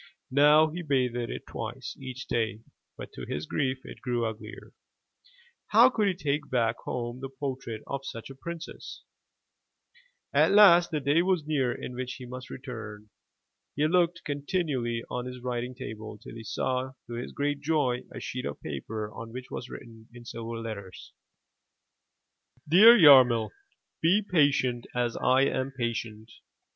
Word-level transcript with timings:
Now 0.31 0.71
he 0.71 0.81
bathed 0.81 1.15
it 1.15 1.45
twice 1.47 1.95
each 1.99 2.25
day, 2.25 2.61
but 2.97 3.11
to 3.13 3.23
his 3.27 3.45
grief 3.45 3.81
it 3.85 4.01
grew 4.01 4.25
uglier. 4.25 4.73
How 5.67 5.91
could 5.91 6.07
he 6.07 6.15
take 6.15 6.49
back 6.49 6.75
home 6.85 7.19
the 7.19 7.29
portrait 7.29 7.83
of 7.85 8.03
such 8.03 8.31
a 8.31 8.35
princess? 8.35 9.03
At 10.33 10.53
last 10.53 10.89
the 10.89 10.99
day 11.01 11.21
was 11.21 11.45
near 11.45 11.71
in 11.71 11.93
which 11.93 12.15
he 12.15 12.25
must 12.25 12.49
return. 12.49 13.11
He 13.75 13.87
looked 13.87 14.23
continually 14.25 15.03
on 15.11 15.27
his 15.27 15.39
writing 15.43 15.75
table 15.75 16.17
till 16.17 16.33
he 16.33 16.45
saw 16.45 16.93
to 17.05 17.13
his 17.13 17.31
great 17.31 17.59
joy 17.61 18.01
a 18.11 18.19
sheet 18.19 18.47
of 18.47 18.59
paper 18.59 19.11
on 19.13 19.31
which 19.31 19.51
was 19.51 19.69
written 19.69 20.07
in 20.15 20.25
silver 20.25 20.57
letters— 20.57 21.13
''Dear 22.67 22.97
Yarmil,— 22.99 23.51
Be 24.01 24.23
patient, 24.27 24.87
as 24.95 25.15
I 25.17 25.41
am 25.41 25.69
patient. 25.71 26.31